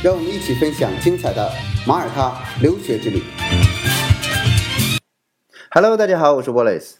[0.00, 1.50] 让我们一起分享精彩的
[1.84, 3.20] 马耳他留学之旅。
[5.72, 6.92] Hello，大家好，我是 Wallace。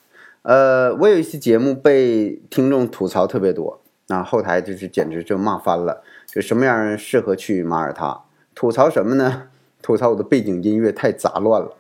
[0.43, 8.25] 呃，我有一期节目被听众吐槽特别多，那后台就是简直就骂翻了，就什么样人适合去马耳他？
[8.56, 9.45] 吐槽什么呢？
[9.80, 11.77] 吐槽我的背景音乐太杂乱了。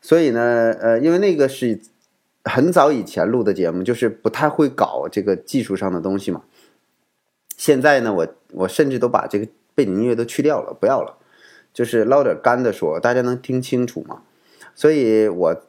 [0.00, 1.80] 所以呢，呃，因为那个是
[2.44, 6.42] 很早以前录的节目，就是不太会搞这个技术上的东西嘛。
[7.56, 11.18] 现在呢，我我甚至都把这个背景音乐都去掉了，不要了，
[11.72, 14.22] 就是捞点干的说，大家能听清楚吗。
[14.74, 15.62] 所以我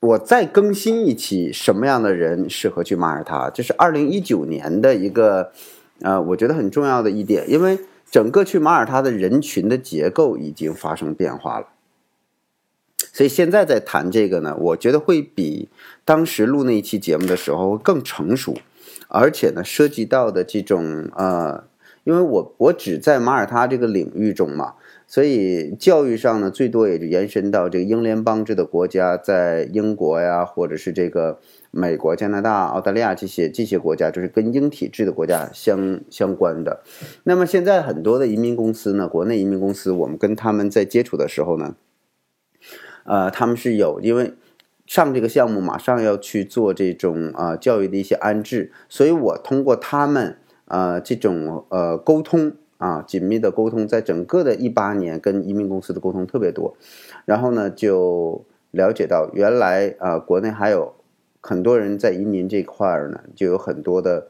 [0.00, 3.48] 我再更新一期，什么样的人适合去马耳他？
[3.48, 5.52] 这是二零一九年的一个
[6.02, 7.78] 呃，我觉得很重要的一点，因为
[8.10, 11.68] 整个去马耳他的人群的结构已经发生变化了。
[13.12, 15.68] 所以现在在谈这个呢，我觉得会比
[16.04, 18.56] 当时录那一期节目的时候更成熟，
[19.08, 21.64] 而且呢，涉及到的这种呃，
[22.04, 24.74] 因为我我只在马耳他这个领域中嘛，
[25.06, 31.38] 所以教育上呢，最多也就延伸到这个英联邦制的国家，在英国呀，或者是这个
[31.70, 36.82] 美国、加拿大、澳大利亚这些这些国家，就是跟英体制的国家相相关的。
[37.24, 41.74] 那么现在很多的移民公司呢，国内移民公司，我们跟他们在接触的时候呢。
[43.04, 44.34] 呃，他们是有，因为
[44.84, 50.36] 上这个项目马上要去做这种呃教育的一些安置，所以我通过他们
[50.68, 56.76] 呃这种呃沟通啊紧密的沟通，在整个的一八年跟移民公司的沟通特别多，
[57.24, 60.94] 然后呢就了解到原来啊国内还有
[61.40, 64.28] 很多人在移民这块儿呢就有很多的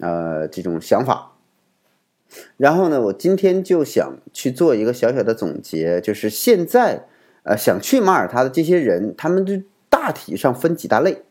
[0.00, 1.32] 呃这种想法，
[2.56, 7.06] 然后呢我今天就想去做一个小小的总结，就是现在。
[7.44, 9.54] 呃，想去马耳他的这些人，他们就
[9.88, 11.22] 大体上分几大类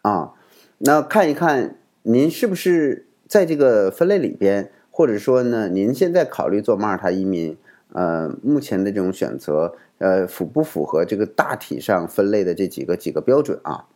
[0.00, 0.32] 啊。
[0.78, 7.56] 那看一看您是不是在这个分类里边，或者说呢，您现在考虑做马耳他移民，
[7.92, 13.86] 呃，目前的这种选择，呃，符不符合这个大体上分类的这几个几个标准啊？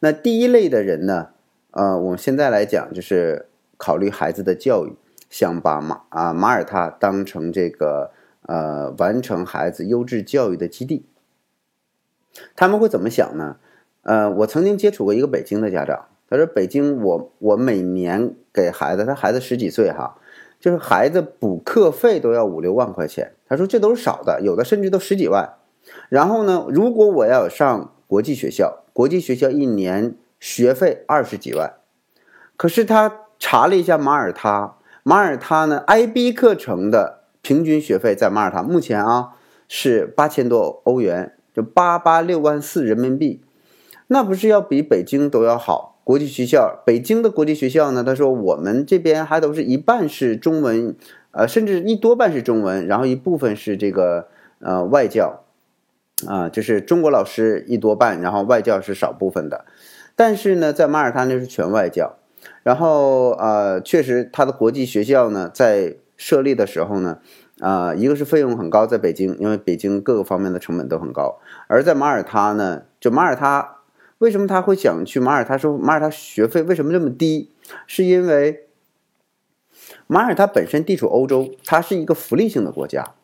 [0.00, 1.28] 那第一类的人呢，
[1.72, 3.46] 呃，我们现在来讲就是
[3.76, 4.96] 考虑孩子的教育，
[5.28, 8.12] 想把马啊马耳他当成这个。
[8.42, 11.04] 呃，完成孩子优质教育的基地，
[12.56, 13.58] 他们会怎么想呢？
[14.00, 20.16] 呃，我曾经接触过一个北京的家长，他说：“北京，我我每年给孩子，他孩子十几岁哈，
[20.60, 23.32] 就是孩子补课费都要五六万块钱。
[23.48, 25.54] 他说这都是少的，有的甚至都十几万。
[26.08, 31.74] 然后呢，如果我要上国际学校，国际学校一年学费二十几万。
[32.56, 37.18] 可是他查了一下马耳他，马耳他呢，IB 课程的。
[37.40, 39.30] 平均学费在马耳他目前啊
[39.68, 43.42] 是八千多欧元，就八八六万四人民币，
[44.08, 45.97] 那不是要比北京都要好？
[46.08, 48.02] 国际学校，北京的国际学校呢？
[48.02, 50.96] 他说我们这边还都是一半是中文，
[51.32, 54.28] 呃，甚至一多半是中文，然后一部分是这个
[54.60, 55.44] 呃外教，
[56.26, 59.66] 啊，就是中国老师一多半，然后外教是少部分的。
[60.16, 62.16] 但是呢，在马耳他那是全外教，
[62.62, 65.96] 然后呃，确实他的国际学校呢在。
[66.20, 67.18] 设立的时候呢，
[67.60, 71.38] 啊，一个是费用很高，在北京，因为北京各个方面的成本都很高；
[71.68, 73.77] 而在马耳他呢，就马耳他
[74.18, 75.56] 为什么他会想去马耳他？
[75.56, 77.50] 说马耳他学费为什么这么低？
[77.86, 78.66] 是因为
[80.06, 83.14] 马耳他本身地处欧洲，它是一个福利性的国家，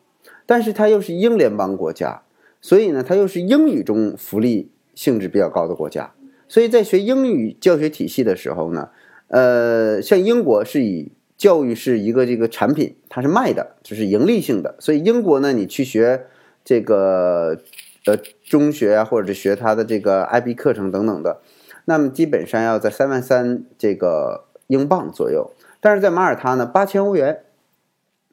[0.45, 2.23] 但是它又是英联邦国家，
[2.61, 6.13] 所以呢，它又是英语中福利性质比较高的国家。
[6.47, 8.89] 所以在学英语教学体系的时候呢，
[9.27, 14.75] 呃，像英国是以教育是一个这个产品，它是卖的，就是盈利性的。
[14.79, 16.27] 所以英国呢，你去学
[16.63, 17.59] 这个
[18.05, 21.41] 呃中学啊，或者是学他的这个 IB 课程等等的，
[21.85, 25.51] 那么基本上要在三万三这个英镑左右。
[25.81, 27.43] 但是在马耳他呢，八千欧元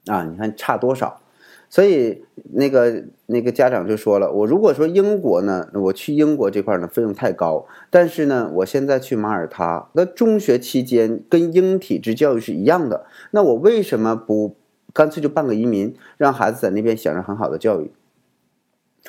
[0.06, 1.20] 啊，你看差多少？
[1.69, 2.22] 所以
[2.52, 14.54] 那个那个家长就说了，我如果说英国呢，我去英国这块呢费用太高，但是呢，我现在去马耳他，那中学期间跟英体制教育是一样的，那我为什么不
[14.92, 17.90] 干脆就办个移民，让孩子在那边享受很好的教育？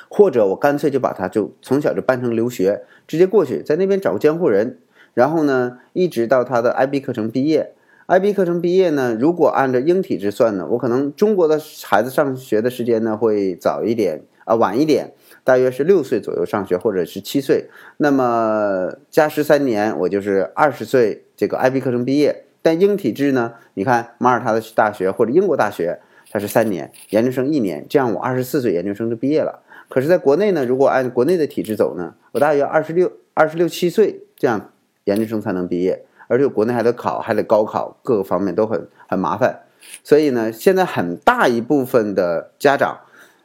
[0.09, 4.79] 或者我干脆就把他就从小就办成留学，直接过去在那边找个监护人，
[5.13, 7.73] 然后呢，一直到他的 IB 课程毕业。
[8.07, 15.13] IB 课程毕业呢，如果按照英体制算呢，我可能中国的孩子上学的时间呢会早一点啊，晚一点，
[15.45, 17.69] 大约是六岁左右上学，或者是七岁。
[17.97, 22.43] 那么加十三年，我就是二十岁这个 IB 课程毕业。
[22.61, 25.99] 但英体制呢，你看马耳他的大学或者英国大学，
[26.29, 29.63] 它是三年，研究生一年，这样我二十四岁研究生就毕业了。
[29.89, 34.71] 可是，在国内呢，如果按国内的体制走呢，我大约二十六、二十六七岁这样
[35.03, 36.05] 研究生才能毕业。
[36.29, 39.63] 而且国内还得考，还得高考，各个方面都很很麻烦，
[40.03, 43.01] 所以呢，现在很大一部分的家长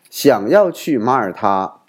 [0.09, 1.81] 想要去马耳他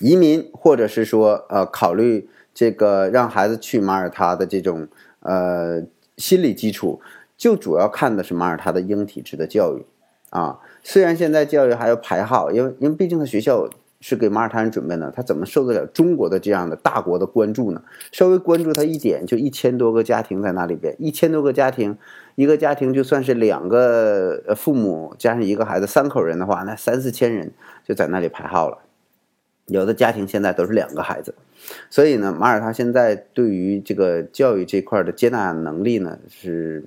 [0.00, 4.88] 移民，或者是说呃考虑这个让孩子去马耳他的这种
[5.20, 5.82] 呃
[6.16, 7.00] 心理基础，
[7.36, 9.84] 就主要看的是马耳他的英体制的教育
[10.30, 10.58] 啊。
[10.82, 13.68] 虽然现在教育还要排号，因为因为毕竟他学校。
[14.00, 17.82] 是给马耳他人准备的，他怎么受得了中国的这样的大国的关注呢？
[18.12, 21.98] 稍微关注他一点，就一千多个家庭在那里边，一千多个家庭，
[22.36, 27.50] 一个家庭就算是两个父母加上一个孩子，三口人的话，那三四千人
[27.84, 28.78] 就在那里排号了。
[29.66, 31.34] 有的家庭现在都是两个孩子，
[31.90, 36.84] 所以呢，马耳他现在对于这个教育这块的接纳能力呢，是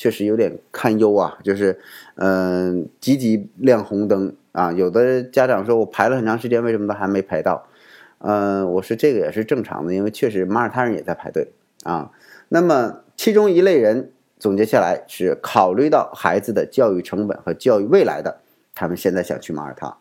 [0.00, 1.78] 确实有点堪忧啊，就是
[2.14, 4.34] 嗯，积极亮红灯。
[4.52, 7.68] 啊，有的家长说，我排了很长时间，为什么都还没排到？
[8.16, 11.52] 嗯，我说这个也是正常的，因为确实马耳他人也在排队
[11.84, 12.10] 啊。
[12.48, 18.40] 那么其中一类人总结下来是考虑到孩子的教育成本和教育未来的，
[18.74, 19.98] 他们现在想去马耳他。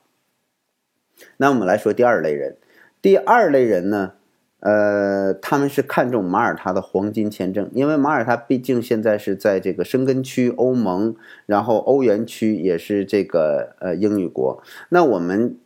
[1.35, 2.55] 那我们来说第二类人，
[3.01, 4.13] 第二类人呢？
[4.61, 11.15] 呃，他们是看中马耳他的黄金签证，因为马耳他毕竟现在是在这个申根区、欧盟，
[11.45, 14.61] 然后欧元区也是这个呃英语国。
[14.89, 15.57] 那我们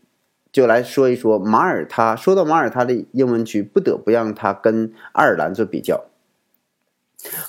[0.51, 2.15] 就来说一说马耳他。
[2.15, 6.05] 说到马耳他的英文区，不得不让它跟爱尔兰做比较。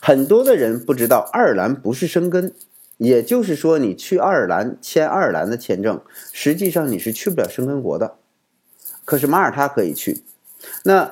[0.00, 2.54] 很多的人不知道，爱尔兰不是申根，
[2.96, 6.00] 也就是说，你去爱尔兰签爱尔兰的签证，
[6.32, 8.14] 实际上你是去不了申根国的。
[9.04, 10.22] 可是马耳他可以去，
[10.84, 11.10] 那。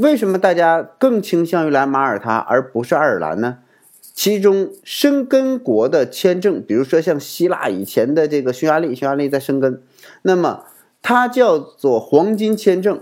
[0.00, 3.58] 为什么大家更倾向于来马耳他而不是爱尔兰呢？
[4.14, 9.82] 其中申根国的签证，比如说像希腊以前的这个匈牙利，匈牙利在申根，
[10.22, 10.64] 那么
[11.02, 12.98] 它叫做黄金签证。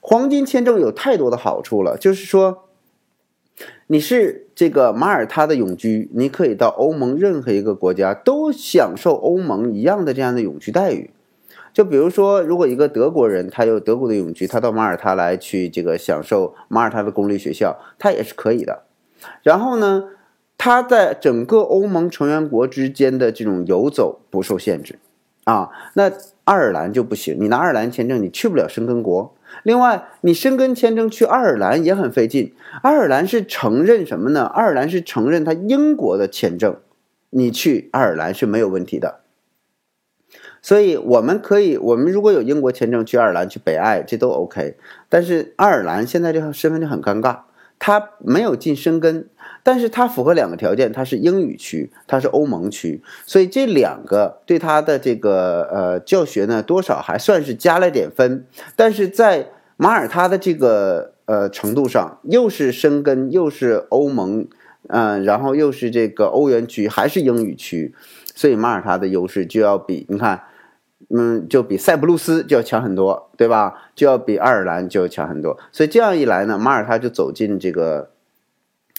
[0.00, 2.64] 黄金签证有太多的好处了，就是说
[3.86, 11.10] 你是这个马耳他的永居，你可以到欧盟任何一个国家都享受欧盟一样的这样的永居待遇。
[11.74, 18.84] 就比如说，如果一个德国人他有德国的永居，他到马耳他来去这个享受马耳他的公立学校，他也是可以的。
[19.42, 20.04] 然后呢，
[20.56, 25.00] 他在整个欧盟成员国之间的这种游走不受限制
[25.42, 25.70] 啊。
[25.94, 26.12] 那
[26.44, 29.34] 爱尔兰就不行，你拿爱尔兰签证你去不了申根国。
[29.64, 32.54] 另外，你申根签证去爱尔兰也很费劲。
[32.82, 34.44] 爱尔兰是承认什么呢？
[34.44, 36.76] 爱尔兰是承认他英国的签证，
[37.30, 39.23] 你去爱尔兰是没有问题的。
[40.64, 44.78] 所以我们可以，我们如果有英国签证去爱尔兰、去北爱，这都 OK。
[45.10, 47.40] 但是爱尔兰现在这个身份就很尴尬，
[47.78, 49.28] 它没有进深根，
[49.62, 58.46] 但是它符合两个条件，它是英语区，它是欧盟区，所以这两个对它的这个呃教学呢，多少还算是加了点分。
[58.74, 64.48] 但是在马耳他的这个呃程度上，又是申根，又是欧盟，
[64.88, 67.94] 嗯，然后又是这个欧元区，还是英语区，
[68.34, 70.40] 所以马耳他的优势就要比你看。
[71.10, 73.74] 嗯，就比塞浦路斯就要强很多，对吧？
[73.94, 75.58] 就要比爱尔兰就要强很多。
[75.70, 78.10] 所以这样一来呢，马耳他就走进这个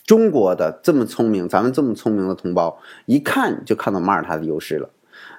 [0.05, 4.89] 中国的这么聪明，咱们这么聪明的同胞，一看就看到马耳他的优势了。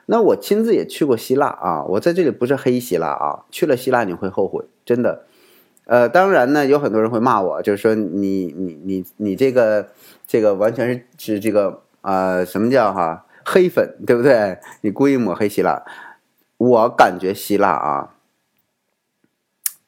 [0.06, 5.25] 那我亲自也去过希腊啊，我在这里不是黑希腊啊，去了希腊你会后悔，真的。
[5.85, 9.88] 呃，当然呢，有很多人会骂我，就是说你你你你这个
[10.26, 14.58] 这个完全是是这个呃什么叫哈黑粉，对不对？
[14.80, 15.85] 你故意抹黑希腊。
[16.58, 18.14] 我感觉希腊啊，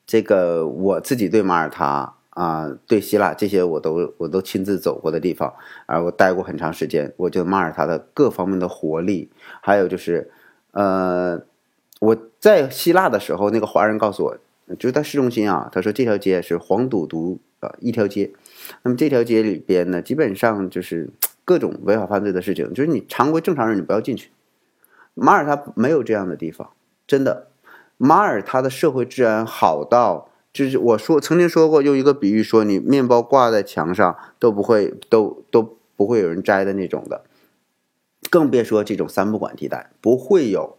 [0.07, 5.55] 这个我自己对马耳他啊，对希腊这些我都我都亲自走过的地方，
[5.87, 7.13] 啊，我待过很长时间。
[7.17, 10.31] 我觉得马耳他的各方面的活力，还有就是，
[10.73, 11.41] 呃，
[12.01, 14.37] 我在希腊的时候，那个华人告诉我，
[14.79, 18.31] 就在市中心啊，他说这条街是黄赌毒啊一条街，
[18.83, 21.11] 那么这条街里边呢，基本上就是
[21.45, 24.31] 各种违法犯罪的事情，就是你常规正常人你不要进去。
[25.21, 26.71] 马耳他没有这样的地方，
[27.07, 27.49] 真的。
[27.97, 37.25] 马耳他的社会治安好到，就是我说曾经说过，用一个比喻说，你面包挂在墙上都不会都都不会有人摘的那种的，
[38.31, 40.77] 更别说这种三不管地带不会有。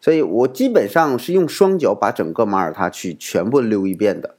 [0.00, 4.34] 所以我基本上是用双脚把整个马耳他去全部溜一遍的。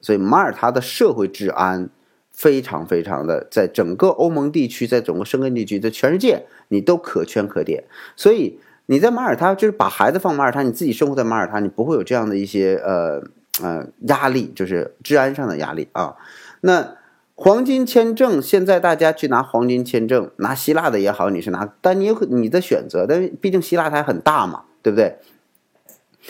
[0.00, 1.90] 所以马耳他的社会治安
[2.30, 7.84] 非常非常的，在整个欧盟地区，在整个申根地区，在全世界，你都可圈可点。
[8.16, 8.60] 所以
[8.90, 13.22] 你在马耳他，就是把孩子放马耳他，你自己生活在马耳他，你不会有这样的一些呃
[13.62, 16.16] 呃压力，就是治安上的压力啊。
[16.62, 16.96] 那
[17.36, 25.18] 黄金签证，现在大家去拿黄金签证，拿希腊的也好，你是拿，但你有你的选择，但毕竟希腊它很大嘛，对不对？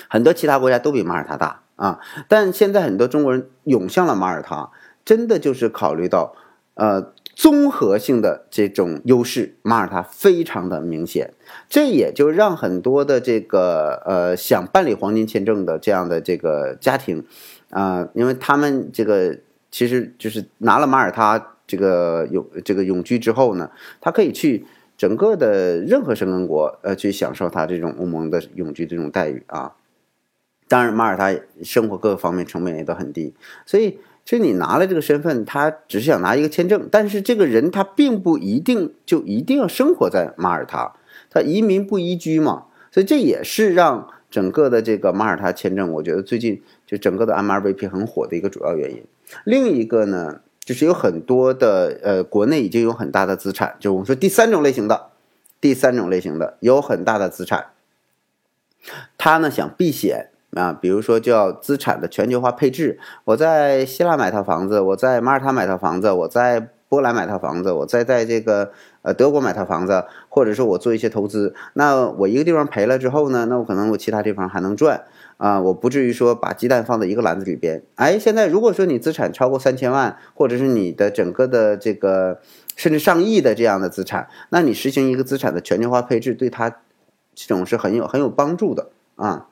[0.09, 1.99] 很多其他国家都比马耳他大啊，
[2.29, 4.69] 但现在很多中国人涌向了马耳他，
[5.02, 6.35] 真的就是考虑到，
[6.75, 11.32] 呃，综合性的这种优势，马耳他非常的明显，
[11.70, 17.25] 这也就让很多的这个呃想办理黄金签证的这样的这个家庭，
[17.70, 19.38] 啊，因为他们这个
[19.70, 23.70] 其实就是拿了马耳他这个永这个永居之后呢，
[24.02, 24.66] 他可以去。
[24.99, 29.73] 整个的任何申根国，呃，去享受他这种欧盟的永居这种待遇啊。
[30.68, 33.32] 当然，马耳他生活各个方面成本也都很低，
[33.64, 40.92] 所以，就你拿了这个身份，他只是想拿一个签证，但是这个人他并不一定就一定要生活在马耳他，
[41.30, 49.02] 他移民不移居嘛，所以这也是让整个的这个马耳他签证，我觉得最近就整个的 MRVP 很火的一个主要原因。
[49.44, 50.40] 另一个呢？
[50.62, 55.10] 就是有很多的呃，国内已经有很大的资产，就我们说第三种类型的，
[55.60, 57.70] 第三种类型的有很大的资产，
[59.18, 75.04] 他呢想避险啊，比如说叫资产的全球化配置，我在希腊买套房子，我在马耳他买套房子，我在波兰买套房子，我再在这个呃德国买套房子，或者说我做一些投资，那我一个地方赔了之后呢，那我可能我其他地方还能赚。
[75.37, 77.83] 啊，我不至于说把鸡蛋放在一个篮子里边。
[77.95, 82.40] 哎，现在如果说你资产超过三千万，或者是你的整个的这个
[82.76, 86.69] 甚至上亿的这样的资产，那你实行一个资产的全球化配置，对它
[87.35, 89.47] 这种是很有很有帮助的啊。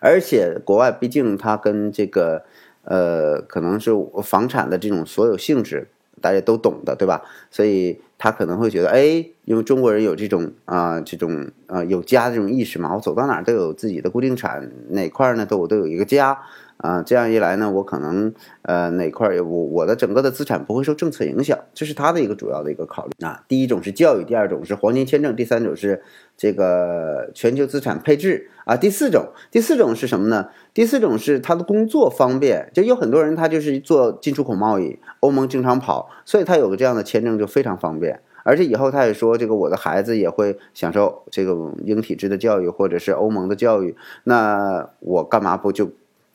[0.00, 2.44] 而且国外毕竟它跟这个
[2.84, 3.90] 呃，可能是
[4.22, 5.88] 房产的这种所有性质。
[6.20, 7.20] 大家都懂的，对吧？
[7.50, 16.38] 所以他可能会觉得，哎，因为中国人有这种啊，这种啊有家的这种意识嘛，我走到哪都有自己的固定产，哪块呢都我都有一个家
[16.82, 17.02] 啊。
[17.02, 23.42] 这样一来呢，我可能呃哪块我我的整个的资产不会受政策影响，这是他的一个主要的一个考虑啊。
[23.48, 26.02] 第一种是教育，第二种是黄金签证，第三种是
[26.36, 28.76] 这个全球资产配置啊。
[28.76, 30.48] 第四种，第四种是什么呢？
[30.74, 38.20] 第四种是他的工作方便，就有很多人他就是做进出口贸易，欧盟经常跑，所以他有个这样的签证就非常方便。
[38.44, 45.92] 而且以后他也说，这个我的孩子也会享受这个英体制的教育或者是欧盟的教育，那我干嘛不就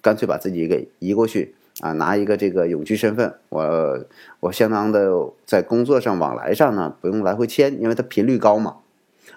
[0.08, 1.92] 干脆把自己给移过去啊？
[1.92, 4.06] 拿一个这个永居身份，我
[4.40, 5.12] 我相当的
[5.46, 8.78] 在工作上往来上呢不用来回签，因为它频率高嘛。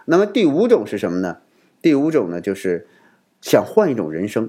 [0.05, 1.39] 那么第五种是什么呢？
[1.83, 2.87] 第五种呢就是
[3.41, 4.49] 想换一种人生。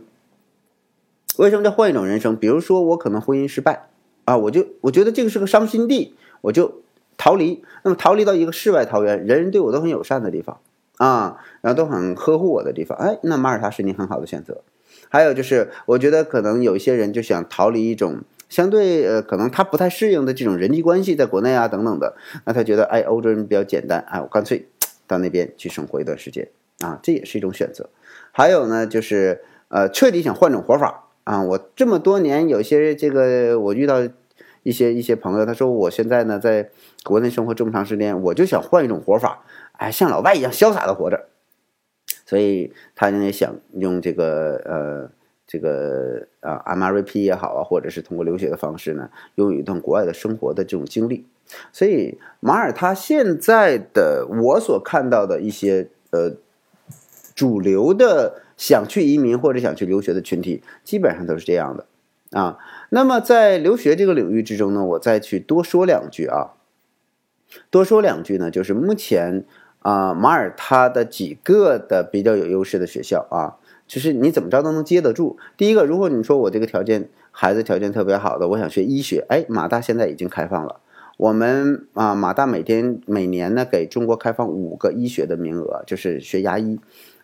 [1.37, 2.35] 为什么叫换一种人生？
[2.35, 3.87] 比如说我可能婚姻失败
[4.25, 6.83] 啊，我就我觉得这个是个伤心地，我就
[7.17, 7.63] 逃离。
[7.83, 10.59] 那么逃离到一个世外桃源，人人对我都很友善的地方
[11.01, 12.95] 啊，然后都很呵护我的地方。
[12.99, 14.61] 哎，那马耳他是你很好的选择。
[15.09, 22.15] 还有就是，我觉得可能有一些人就想逃离一种相对呃，可能他不太适应的这种人际关系，在国内啊等等的，
[22.45, 24.67] 那他觉得哎，欧洲人比较简单，哎，我干脆
[25.07, 26.47] 到那边去生活一段时间
[26.81, 27.89] 啊，这也是一种选择。
[28.31, 31.07] 还有呢，就是呃，彻底想换种活法。
[31.23, 33.97] 啊，我这么多年，有些这个我遇到
[34.63, 36.69] 一些一些朋友，他说我现在呢在
[37.03, 39.43] 国内生活这么长时间，我就想换一种活法，
[39.81, 41.25] 哎，像老外一样潇洒的活着，
[42.25, 45.11] 所以他也想用这个呃
[45.47, 51.25] 这个啊 MRP 也好啊，或者是通过留学的方式呢，拥有一段国外的生活的这种经历。
[51.73, 56.35] 所以马耳他现在的我所看到的一些呃
[57.35, 58.43] 主流的。
[58.61, 61.87] 想去移民或者想去留学的群体，基本上都是这样的
[62.39, 62.59] 啊。
[62.91, 66.53] 那么在留学这个领域之中呢，我再去多说两句啊。
[67.71, 69.45] 多说两句呢，就是目前
[69.81, 73.57] 啊，马耳他的几个的比较有优势的学校啊，
[73.87, 75.37] 就是你怎么着都能接得住。
[75.57, 80.79] 第一个，如果你说我这个条件，孩子条件特别好的，我想学医学，哎，马大现在已经开放了。
[81.17, 86.79] 我们啊，马大每天每年呢给中国开放五个医学的名额，就是学牙医。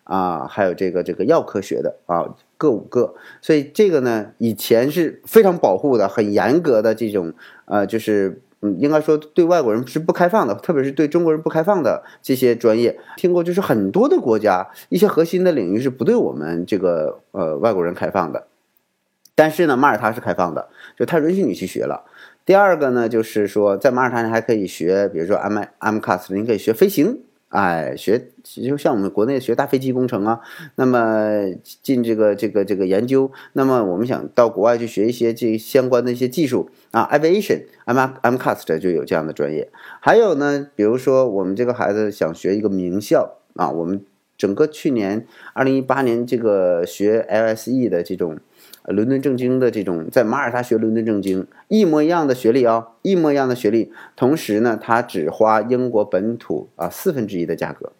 [0.10, 7.34] 啊，还有这个这个药科学的啊，各五个，所以这个呢，以前是非常保护的，很严格的这种，
[7.66, 8.42] 呃，就是
[8.80, 18.48] 应该说对外国人是不开放的，特别是对中国人不开放的这些专业，听过就是很多的国家一些核心的领域是不对我们这个呃外国人开放的，
[19.36, 22.04] 但是呢，马耳他是开放的，就他允许你去学了。
[22.46, 27.20] 第二个呢，就是说在马耳他你还可以学，比如说 M M CAS，你可以学飞行。
[27.50, 30.42] 哎，学就像我们国内学大飞机工程啊，
[30.76, 31.46] 那么
[31.82, 39.70] 进这个这个这个研究，那么我们想到国外去学一些这相关的一些技术啊，aviation，M M cast 就有这样的专业。
[40.02, 44.04] 还有呢，比如说我们这个孩子想学一个名校啊，我们
[44.38, 48.38] 整个去年二零一八年这个学 LSE 的这种。
[48.88, 57.92] 伦敦政经的这种在马耳他学伦敦政经一模一样的学历啊，一模一样的学历，同时呢，他只花英国本土啊四分之一的价格。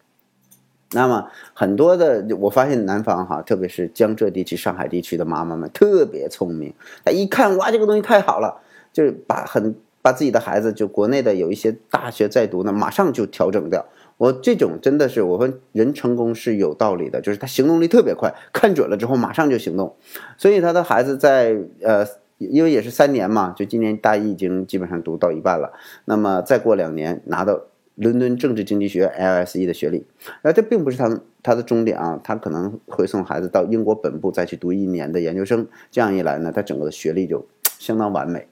[0.92, 6.72] 那么很多的，我发现南方哈，特别是江浙地区、上海地区的妈妈们特别聪明，
[7.04, 13.84] 他一看哇，这个东西太好了，就是把很把自己的孩子就国内的有一些大学在读呢，马上就调整掉。
[14.18, 19.96] 我这种真的是，我说人成功是有道理的，就是他行动力特别快，看准了之后马上就行动。
[20.36, 22.04] 所以他的孩子在呃，
[22.36, 25.72] 因为也是三年嘛，就今年大一已经基本上读到一半了。
[26.04, 27.60] 那么再过两年拿到
[27.94, 30.04] 伦敦政治经济学 LSE 的学历，
[30.42, 35.66] 那这并不是他他的终点啊，他可能会送孩子到英国本部再去读一年的研究生。
[35.90, 37.46] 这样一来呢，他整个的学历就
[37.78, 38.48] 相当完美。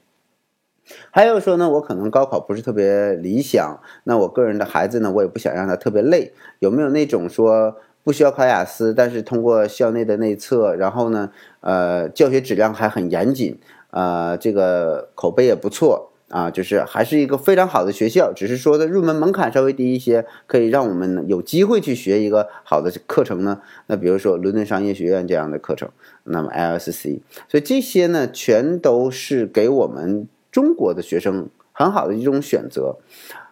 [1.11, 6.33] 还有说呢，我可能高考不是特别理想，那我个人的孩子呢，我也不想让他特别累。
[6.59, 11.29] 有没有那种说不需要考雅思，但是通过校内的内测，然后呢，
[11.61, 13.57] 呃，教学质量还很严谨，
[13.91, 23.61] 呃，这个口碑也不错啊，就是还是一个非常好的学校，只是说的入门门槛稍微低一些，可以让我们有机会去学一个好的课程呢？
[23.87, 25.89] 那比如说伦敦商业学院这样的课程，
[26.23, 30.27] 那么 LSC，所以这些呢，全都是给我们。
[30.51, 32.97] 中国的学生很好的一种选择，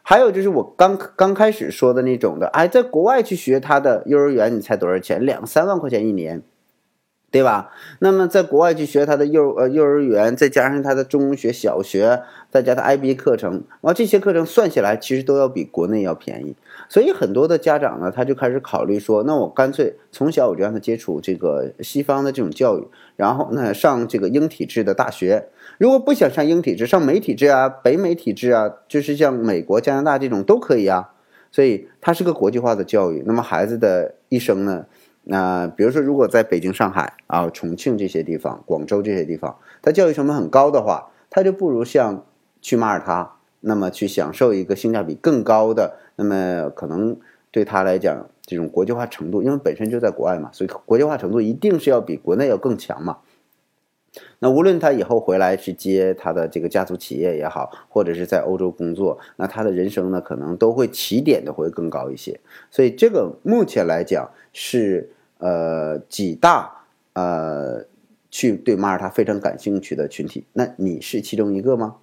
[0.01, 5.23] 还有就是我刚刚开始说的那种的，哎，在国外去学他的幼儿园，你猜多少钱？
[5.25, 6.41] 两三万块钱一年，
[7.31, 7.71] 对吧？
[7.99, 16.55] 那么在国外去学他的幼呃幼儿园，再加上他的中学、小学，再加他 IB 课程，哇，这些课程算起来其实都要比国内要便宜。
[16.87, 25.49] 所以很多的家长呢，他就开始考虑说，那我干脆从小我就让他接触这个西方的这种教育，然后呢上这个英体制的大学。
[25.77, 31.11] 如果不想上英体制，上美体制啊、北美体制啊，就是像美国、加拿大这种都可以啊。
[31.51, 33.23] 所以它是个国际化的教育。
[33.25, 34.85] 那么孩子的一生呢，
[35.23, 42.25] 那比如说如果在北京、上海啊、重庆这些地方、广州这些地方，他教育成本很高的话，他就不如像
[42.61, 43.34] 去马耳他，
[43.65, 45.97] 那么去享受一个性价比更高的。
[46.15, 47.17] 那么可能
[47.51, 53.17] 对他来讲，这种国际化程度，因为本身就在国外嘛，所以国际化程度一定是要比国内要更强嘛。
[54.39, 62.39] 那无论他以后回来去接他的这个家族企业也好，或者是在欧洲工作，那他的人生呢，可能都会起点的会更高一些。
[62.71, 67.83] 所以这个目前来讲是呃几大呃
[68.31, 70.45] 去对马耳他非常感兴趣的群体。
[70.53, 71.97] 那你是其中一个吗？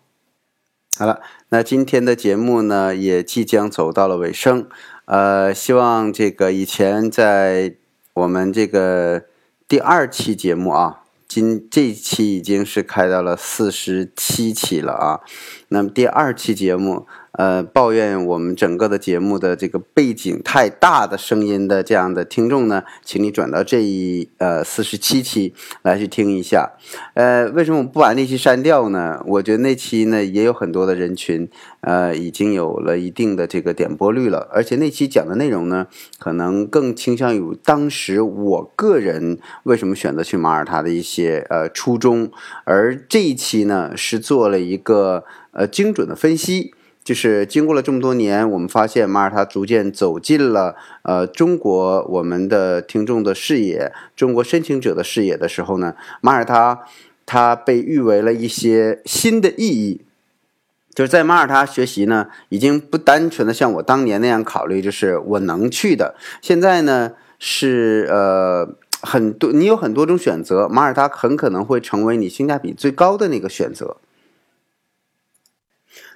[0.98, 4.68] 好了，那今天的节目呢也即将走到了尾声，
[5.06, 7.74] 呃，希望这个以前在
[8.12, 9.22] 我们这个
[9.66, 10.98] 第二期节目啊。
[11.26, 15.20] 今这期已经是开到了四十七期了啊，
[15.68, 17.06] 那么第二期节目。
[17.32, 26.72] 呃，抱怨我们整个的节目的这个背景太大的声音的这样的听众呢，请你转到这一呃四十七期来去听一下。
[27.14, 29.22] 呃，为什么不把那期删掉呢？
[29.26, 31.48] 我觉得那期呢也有很多的人群，
[31.80, 35.86] 呃，已经有了一定的这个点播率了，而且那期讲的内容呢，
[36.18, 42.30] 可能更倾向于当时我个人为什么选择去马耳他的一些呃初衷，
[42.64, 46.74] 而这一期呢是做了一个呃精准的分析。
[47.04, 56.80] 就是经过了这么多年，我们发现马耳他逐渐走进了呃中国我们的听众的视野，中国申请者的视野的时候呢，马耳他
[57.26, 60.02] 它被誉为了一些新的意义。
[60.94, 66.14] 就是在马耳他学习呢，已经不单纯的像我当年那样考虑，就是我能去的。
[66.42, 68.68] 现在呢是呃
[69.00, 73.96] 很多你有很多种选择，马耳他很可能会成为你性价比最高的那个选择。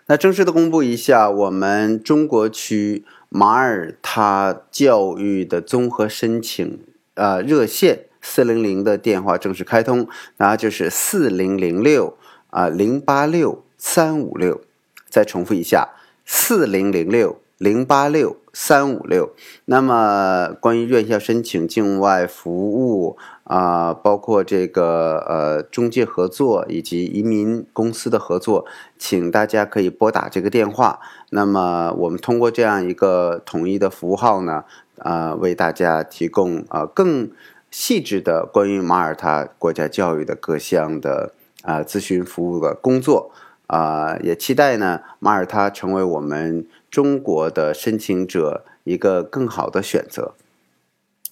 [0.09, 6.79] 那正式的公布一下，我们中国区马耳他教育的综合申请
[7.15, 12.17] 呃热线四零零的电话正式开通，然后就是四零零六
[12.51, 14.61] 啊零八六三五六，
[15.09, 15.89] 再重复一下
[16.25, 19.33] 四零零六零八六三五六。
[19.67, 23.17] 那么关于院校申请境外服务。
[23.49, 28.67] 啊，包括这个呃中介合作以及移民公司的合作，
[28.99, 30.99] 请大家可以拨打这个电话。
[31.31, 34.65] 那么我们通过这样一个统一的服务号呢，
[34.99, 37.31] 啊，为大家提供啊更
[37.71, 43.31] 细致的关于马耳他国家教育的各项的啊咨询服务的工作。
[43.69, 46.67] 啊，也期待呢马耳他成为我们
[46.97, 50.35] 中国的申请者一个更好的选择。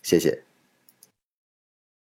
[0.02, 0.42] 谢谢。